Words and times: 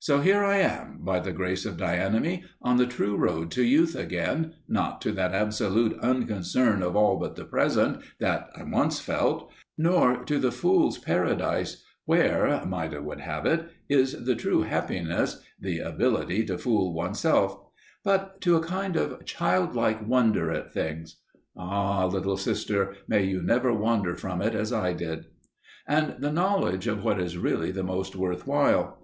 So 0.00 0.18
here 0.20 0.42
I 0.42 0.56
am, 0.56 1.04
by 1.04 1.20
the 1.20 1.30
grace 1.30 1.64
of 1.64 1.76
Dianeme, 1.76 2.42
on 2.60 2.78
the 2.78 2.84
true 2.88 3.14
road 3.16 3.52
to 3.52 3.62
youth 3.62 3.94
again, 3.94 4.56
not 4.66 5.00
to 5.02 5.12
that 5.12 5.32
absolute 5.36 5.96
unconcern 6.00 6.82
of 6.82 6.96
all 6.96 7.16
but 7.16 7.36
the 7.36 7.44
present, 7.44 8.00
that 8.18 8.48
I 8.56 8.64
once 8.64 8.98
felt, 8.98 9.52
nor 9.76 10.24
to 10.24 10.40
the 10.40 10.50
fool's 10.50 10.98
paradise, 10.98 11.84
where, 12.06 12.60
Maida 12.66 13.00
would 13.00 13.20
have 13.20 13.46
it, 13.46 13.68
is 13.88 14.24
the 14.24 14.34
true 14.34 14.62
happiness 14.62 15.40
"the 15.60 15.78
ability 15.78 16.44
to 16.46 16.58
fool 16.58 16.92
one's 16.92 17.20
self" 17.20 17.56
but 18.02 18.40
to 18.40 18.56
a 18.56 18.60
kind 18.60 18.96
of 18.96 19.24
childlike 19.26 20.04
wonder 20.04 20.50
at 20.50 20.72
things 20.72 21.20
(ah, 21.56 22.04
Little 22.06 22.36
Sister, 22.36 22.96
may 23.06 23.22
you 23.22 23.40
never 23.42 23.72
wander 23.72 24.16
from 24.16 24.42
it 24.42 24.56
as 24.56 24.72
I 24.72 24.92
did!) 24.92 25.26
and 25.86 26.16
the 26.18 26.32
knowledge 26.32 26.88
of 26.88 27.04
what 27.04 27.20
is 27.20 27.38
really 27.38 27.70
the 27.70 27.84
most 27.84 28.16
worth 28.16 28.44
while. 28.44 28.96